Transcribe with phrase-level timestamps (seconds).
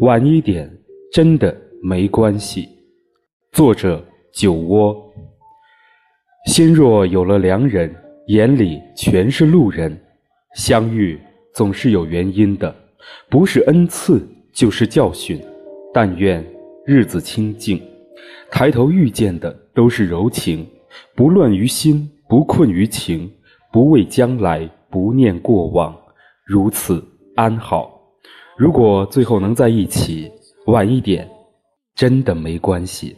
[0.00, 0.70] 晚一点
[1.12, 2.68] 真的没关系。
[3.52, 4.96] 作者：酒窝。
[6.46, 7.94] 心若有了良人，
[8.28, 9.98] 眼里全是路人。
[10.56, 11.18] 相遇
[11.52, 12.74] 总是有原因的，
[13.28, 15.40] 不是恩赐就是教训。
[15.92, 16.44] 但愿
[16.86, 17.82] 日子清静，
[18.50, 20.66] 抬头遇见的都是柔情，
[21.14, 23.30] 不乱于心，不困于情，
[23.72, 25.96] 不畏将来，不念过往，
[26.44, 27.04] 如此
[27.36, 27.99] 安好。
[28.60, 30.30] 如果最后能在一起，
[30.66, 31.26] 晚一点，
[31.94, 33.16] 真的没关系。